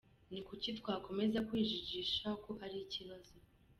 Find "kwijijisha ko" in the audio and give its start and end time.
1.47-2.51